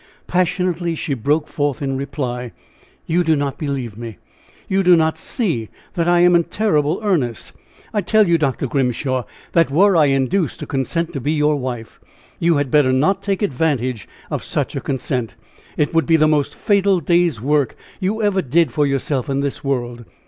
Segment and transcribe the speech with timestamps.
[0.25, 2.53] Passionately she broke forth in reply:
[3.05, 4.17] "You do not believe me!
[4.67, 7.53] You do not see that I am in terrible earnest!
[7.93, 8.65] I tell you, Dr.
[8.65, 11.99] Grimshaw, that were I induced to consent to be your wife,
[12.39, 15.35] you had better not take advantage of such a consent!
[15.77, 19.63] It would be the most fatal day's work you ever did for yourself in this
[19.63, 20.05] world!